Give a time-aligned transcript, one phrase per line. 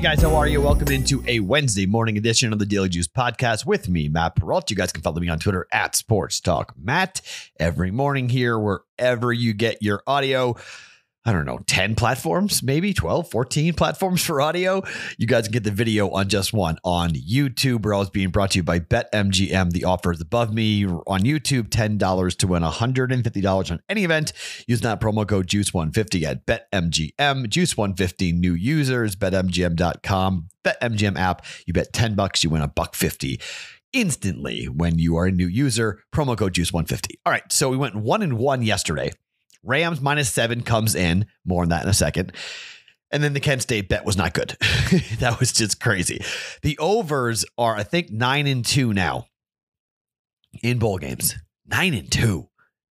[0.00, 0.62] Hey guys, how are you?
[0.62, 4.70] Welcome into a Wednesday morning edition of the Daily Juice podcast with me, Matt Perrault.
[4.70, 7.20] You guys can follow me on Twitter at Sports Talk Matt.
[7.58, 10.56] Every morning here, wherever you get your audio.
[11.26, 14.82] I don't know, 10 platforms, maybe 12, 14 platforms for audio.
[15.18, 17.82] You guys can get the video on just one on YouTube.
[17.82, 19.72] We're always being brought to you by BetMGM.
[19.72, 24.32] The offer is above me on YouTube $10 to win $150 on any event.
[24.66, 27.12] Use that promo code JUICE150 at BetMGM.
[27.48, 31.44] Juice150 new users, BetMGM.com, BetMGM app.
[31.66, 33.38] You bet 10 bucks, you win a buck 50
[33.92, 36.00] instantly when you are a new user.
[36.14, 37.16] Promo code JUICE150.
[37.26, 39.10] All right, so we went one and one yesterday.
[39.62, 41.26] Rams minus seven comes in.
[41.44, 42.32] More on that in a second.
[43.10, 44.50] And then the Kent State bet was not good.
[45.18, 46.22] that was just crazy.
[46.62, 49.26] The overs are, I think, nine and two now
[50.62, 51.36] in bowl games.
[51.66, 52.48] Nine and two.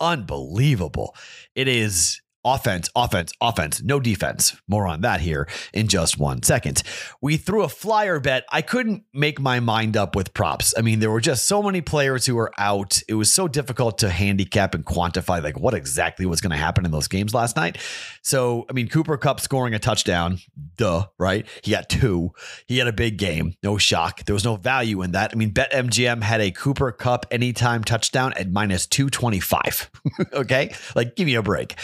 [0.00, 1.14] Unbelievable.
[1.54, 4.56] It is offense, offense, offense, no defense.
[4.68, 6.82] More on that here in just one second.
[7.20, 8.44] We threw a flyer bet.
[8.50, 10.74] I couldn't make my mind up with props.
[10.76, 13.02] I mean, there were just so many players who were out.
[13.08, 16.84] It was so difficult to handicap and quantify like what exactly was going to happen
[16.84, 17.78] in those games last night.
[18.22, 20.38] So, I mean, Cooper Kupp scoring a touchdown,
[20.76, 21.46] duh, right?
[21.62, 22.32] He got two.
[22.66, 23.54] He had a big game.
[23.62, 24.24] No shock.
[24.24, 25.30] There was no value in that.
[25.32, 29.90] I mean, BetMGM had a Cooper Kupp anytime touchdown at minus 225.
[30.32, 30.74] okay?
[30.94, 31.76] Like, give me a break.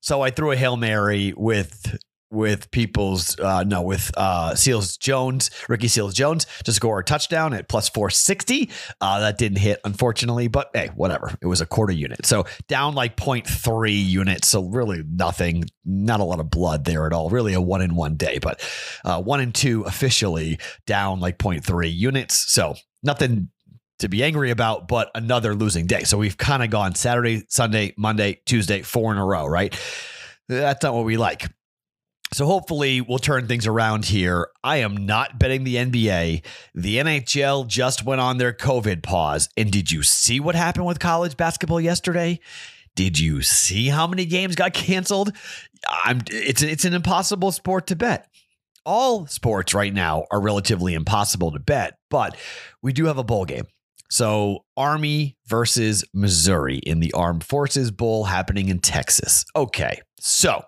[0.00, 1.98] So I threw a hail mary with
[2.32, 7.52] with people's uh no with uh Seals Jones, Ricky Seals Jones to score a touchdown
[7.52, 8.70] at plus 460.
[9.00, 11.36] Uh that didn't hit unfortunately, but hey, whatever.
[11.42, 12.24] It was a quarter unit.
[12.24, 17.12] So down like 0.3 units, so really nothing, not a lot of blood there at
[17.12, 17.30] all.
[17.30, 18.62] Really a 1 in 1 day, but
[19.04, 22.52] uh 1 and 2 officially down like 0.3 units.
[22.52, 23.48] So nothing
[24.00, 26.04] to be angry about, but another losing day.
[26.04, 29.78] So we've kind of gone Saturday, Sunday, Monday, Tuesday, four in a row, right?
[30.48, 31.48] That's not what we like.
[32.32, 34.48] So hopefully we'll turn things around here.
[34.62, 36.44] I am not betting the NBA.
[36.74, 39.48] The NHL just went on their COVID pause.
[39.56, 42.38] And did you see what happened with college basketball yesterday?
[42.94, 45.32] Did you see how many games got canceled?
[46.04, 48.28] I'm it's it's an impossible sport to bet.
[48.84, 52.36] All sports right now are relatively impossible to bet, but
[52.82, 53.66] we do have a bowl game.
[54.10, 59.44] So, Army versus Missouri in the Armed Forces Bowl happening in Texas.
[59.54, 60.62] Okay, so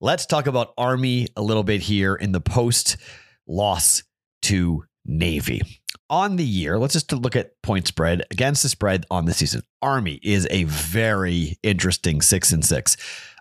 [0.00, 2.98] let's talk about Army a little bit here in the post
[3.46, 4.02] loss
[4.42, 5.62] to Navy.
[6.10, 9.62] On the year, let's just look at point spread against the spread on the season.
[9.80, 12.96] Army is a very interesting six and six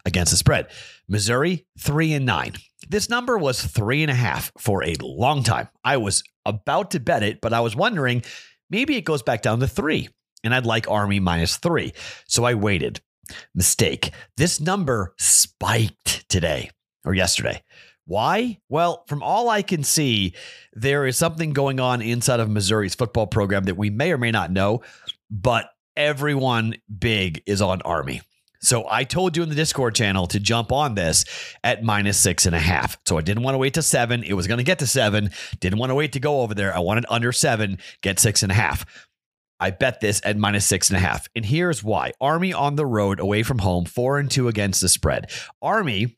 [0.06, 0.68] against the spread.
[1.08, 2.54] Missouri, three and nine.
[2.88, 5.68] This number was three and a half for a long time.
[5.84, 8.24] I was about to bet it, but I was wondering
[8.70, 10.10] Maybe it goes back down to three,
[10.44, 11.94] and I'd like Army minus three.
[12.28, 13.02] So I waited.
[13.54, 14.12] Mistake.
[14.38, 16.70] This number spiked today
[17.04, 17.64] or yesterday.
[18.06, 18.60] Why?
[18.70, 20.36] Well, from all I can see,
[20.74, 24.30] there is something going on inside of Missouri's football program that we may or may
[24.30, 24.82] not know,
[25.32, 28.22] but everyone big is on Army.
[28.66, 31.24] So I told you in the Discord channel to jump on this
[31.64, 32.98] at minus six and a half.
[33.06, 34.24] So I didn't want to wait to seven.
[34.24, 35.30] It was going to get to seven.
[35.60, 36.76] Didn't want to wait to go over there.
[36.76, 38.86] I wanted under seven, get six and a half.
[39.60, 41.28] I bet this at minus six and a half.
[41.36, 44.90] And here's why Army on the road away from home, four and two against the
[44.90, 45.30] spread.
[45.62, 46.18] Army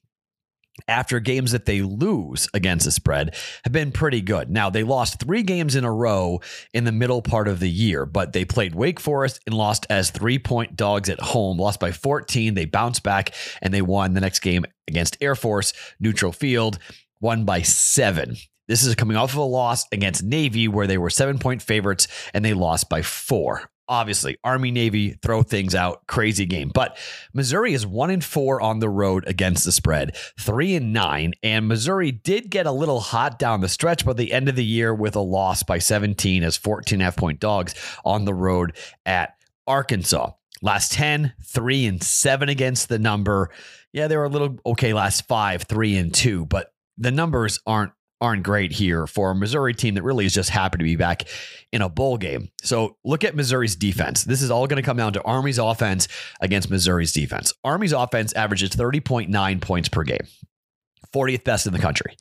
[0.87, 4.49] after games that they lose against the spread have been pretty good.
[4.49, 6.41] Now, they lost three games in a row
[6.73, 10.11] in the middle part of the year, but they played Wake Forest and lost as
[10.11, 12.53] three point dogs at home, lost by 14.
[12.53, 16.79] They bounced back and they won the next game against Air Force, neutral field,
[17.19, 18.35] won by seven.
[18.67, 22.07] This is coming off of a loss against Navy, where they were seven point favorites
[22.33, 26.71] and they lost by four obviously army navy throw things out crazy game.
[26.73, 26.97] But
[27.33, 31.33] missouri is one and four on the road against the spread three and nine.
[31.43, 34.65] And missouri did get a little hot down the stretch but the end of the
[34.65, 38.75] year with a loss by 17 as 14 half point dogs on the road
[39.05, 39.35] at
[39.65, 40.31] arkansas.
[40.61, 43.49] Last 10 3 and 7 against the number.
[43.93, 47.91] Yeah they were a little okay last five 3 and 2 but the numbers aren't
[48.21, 51.23] aren't great here for a Missouri team that really is just happy to be back
[51.71, 52.49] in a bowl game.
[52.61, 54.23] So look at Missouri's defense.
[54.23, 56.07] This is all going to come down to Army's offense
[56.41, 57.53] against Missouri's defense.
[57.63, 60.27] Army's offense averages 30.9 points per game,
[61.13, 62.15] 40th best in the country.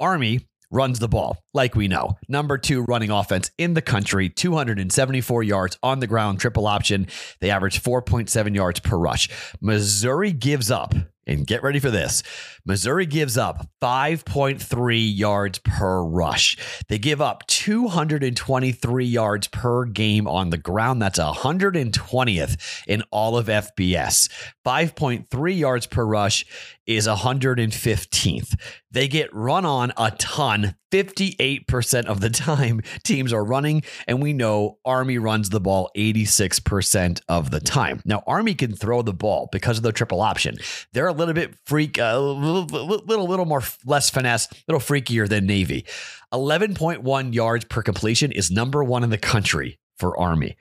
[0.00, 2.18] Army runs the ball, like we know.
[2.28, 7.06] Number two running offense in the country, 274 yards on the ground, triple option.
[7.40, 9.28] They average 4.7 yards per rush.
[9.60, 10.94] Missouri gives up,
[11.26, 12.22] and get ready for this
[12.64, 16.56] Missouri gives up 5.3 yards per rush.
[16.88, 21.00] They give up 223 yards per game on the ground.
[21.00, 24.28] That's 120th in all of FBS.
[24.64, 26.44] 5.3 yards per rush
[26.86, 28.58] is 115th.
[28.90, 30.76] They get run on a ton.
[30.92, 37.20] 58% of the time, teams are running, and we know Army runs the ball 86%
[37.28, 38.00] of the time.
[38.04, 40.56] Now, Army can throw the ball because of the triple option.
[40.92, 44.80] They're a little bit freak, uh, a little, little, little more less finesse, a little
[44.80, 45.84] freakier than Navy.
[46.32, 50.56] 11.1 yards per completion is number one in the country for Army.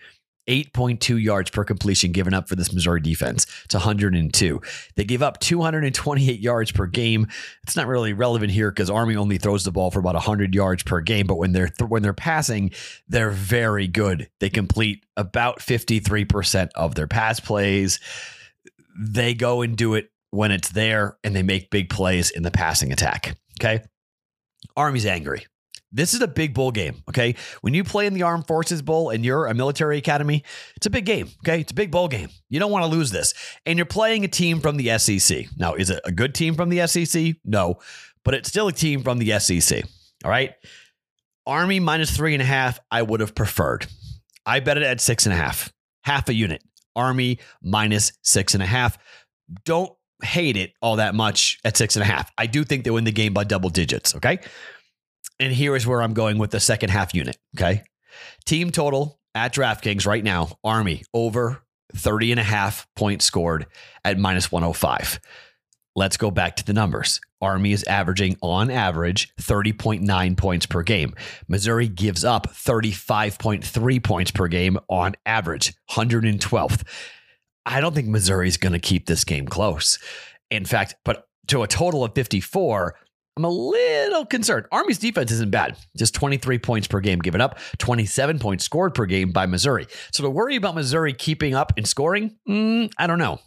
[0.48, 3.46] 8.2 yards per completion given up for this Missouri defense.
[3.66, 4.62] It's 102.
[4.96, 7.28] They give up 228 yards per game.
[7.64, 10.84] It's not really relevant here because Army only throws the ball for about 100 yards
[10.84, 11.28] per game.
[11.28, 12.72] But when they're th- when they're passing,
[13.08, 14.30] they're very good.
[14.40, 18.00] They complete about 53% of their pass plays.
[18.98, 22.52] They go and do it when it's there, and they make big plays in the
[22.52, 23.38] passing attack.
[23.60, 23.84] Okay,
[24.76, 25.46] Army's angry.
[25.96, 27.36] This is a big bowl game, okay?
[27.62, 30.44] When you play in the Armed Forces Bowl and you're a military academy,
[30.76, 31.62] it's a big game, okay?
[31.62, 32.28] It's a big bowl game.
[32.50, 33.34] You don't want to lose this.
[33.66, 35.46] And you're playing a team from the SEC.
[35.56, 37.36] Now, is it a good team from the SEC?
[37.46, 37.80] No,
[38.26, 39.86] but it's still a team from the SEC,
[40.26, 40.54] all right?
[41.48, 43.88] Army minus three and a half, I would have preferred.
[44.46, 45.72] I bet it at six and a half,
[46.04, 46.62] half a unit.
[46.94, 48.98] Army minus six and a half.
[49.64, 52.34] Don't hate it all that much at six and a half.
[52.38, 54.40] I do think they win the game by double digits, okay?
[55.40, 57.38] And here is where I'm going with the second half unit.
[57.58, 57.84] Okay.
[58.46, 61.62] Team total at DraftKings right now, Army over
[61.94, 63.66] 30 and a half points scored
[64.04, 65.20] at minus 105.
[65.98, 67.22] Let's go back to the numbers.
[67.42, 71.14] Army is averaging on average 30.9 points per game.
[71.48, 76.84] Missouri gives up 35.3 points per game on average, 112th.
[77.66, 79.98] I don't think Missouri is going to keep this game close.
[80.52, 82.96] In fact, but to a total of 54,
[83.38, 84.66] I'm a little concerned.
[84.72, 89.06] Army's defense isn't bad, just 23 points per game given up, 27 points scored per
[89.06, 89.88] game by Missouri.
[90.12, 93.40] So to worry about Missouri keeping up and scoring, mm, I don't know.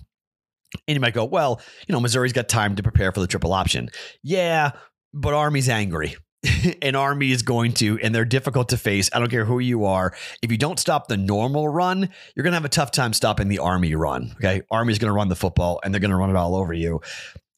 [0.86, 3.54] And you might go, well, you know, Missouri's got time to prepare for the triple
[3.54, 3.88] option.
[4.22, 4.72] Yeah,
[5.14, 6.16] but Army's angry.
[6.82, 9.08] and Army is going to, and they're difficult to face.
[9.12, 10.14] I don't care who you are.
[10.42, 13.48] If you don't stop the normal run, you're going to have a tough time stopping
[13.48, 14.32] the Army run.
[14.36, 14.62] Okay.
[14.70, 17.00] Army's going to run the football and they're going to run it all over you.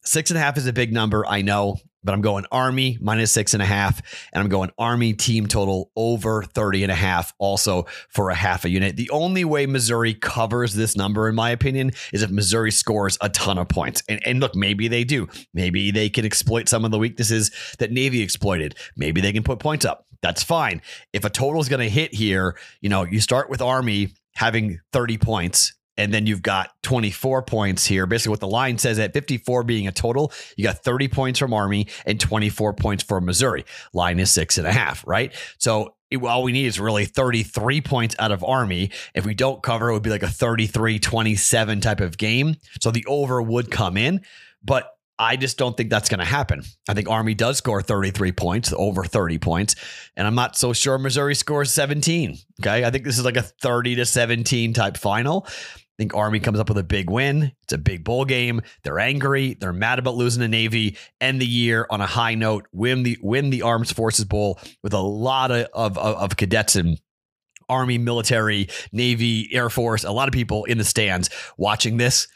[0.03, 1.25] Six and a half is a big number.
[1.27, 4.01] I know but I'm going Army minus six and a half,
[4.33, 8.65] and I'm going Army team total over 30 and a half also for a half
[8.65, 8.95] a unit.
[8.95, 13.29] The only way Missouri covers this number, in my opinion, is if Missouri scores a
[13.29, 14.03] ton of points.
[14.09, 15.27] And, and look, maybe they do.
[15.53, 18.75] Maybe they can exploit some of the weaknesses that Navy exploited.
[18.95, 20.05] Maybe they can put points up.
[20.21, 20.81] That's fine.
[21.13, 24.79] If a total is going to hit here, you know, you start with Army having
[24.93, 28.05] 30 points and then you've got 24 points here.
[28.05, 31.53] Basically, what the line says at 54 being a total, you got 30 points from
[31.53, 33.65] Army and 24 points for Missouri.
[33.93, 35.33] Line is six and a half, right?
[35.57, 38.91] So it, all we need is really 33 points out of Army.
[39.15, 42.55] If we don't cover, it would be like a 33 27 type of game.
[42.79, 44.21] So the over would come in.
[44.63, 44.91] But
[45.21, 46.63] I just don't think that's going to happen.
[46.89, 49.75] I think Army does score 33 points, over 30 points,
[50.17, 52.37] and I'm not so sure Missouri scores 17.
[52.59, 52.83] Okay.
[52.83, 55.45] I think this is like a 30 to 17 type final
[55.91, 57.51] I think Army comes up with a big win.
[57.63, 58.61] It's a big bowl game.
[58.83, 59.55] They're angry.
[59.55, 60.97] They're mad about losing to Navy.
[61.19, 62.65] End the year on a high note.
[62.71, 66.99] Win the win the Armed Forces Bowl with a lot of of, of cadets and
[67.69, 72.27] Army, military, Navy, Air Force, a lot of people in the stands watching this.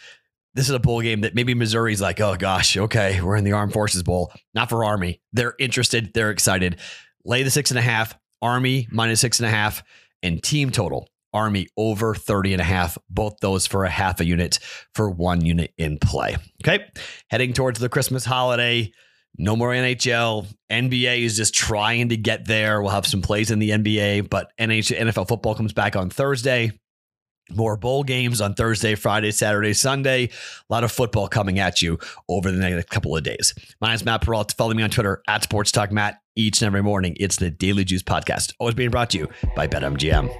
[0.55, 3.51] This is a bowl game that maybe Missouri's like, oh gosh, okay, we're in the
[3.51, 4.31] Armed Forces Bowl.
[4.53, 5.21] Not for Army.
[5.33, 6.13] They're interested.
[6.13, 6.79] They're excited.
[7.25, 8.17] Lay the six and a half.
[8.41, 9.83] Army minus six and a half
[10.23, 14.25] and team total Army over 30 and a half, both those for a half a
[14.25, 14.59] unit
[14.93, 16.37] for one unit in play.
[16.63, 16.85] Okay.
[17.29, 18.91] Heading towards the Christmas holiday.
[19.37, 20.47] No more NHL.
[20.71, 22.81] NBA is just trying to get there.
[22.81, 26.71] We'll have some plays in the NBA, but NFL football comes back on Thursday.
[27.51, 30.25] More bowl games on Thursday, Friday, Saturday, Sunday.
[30.25, 30.29] A
[30.73, 33.53] lot of football coming at you over the next couple of days.
[33.79, 34.53] My name is Matt Perrault.
[34.53, 37.15] Follow me on Twitter at Sports Talk Matt each and every morning.
[37.19, 40.35] It's the Daily Juice Podcast, always being brought to you by BetMGM.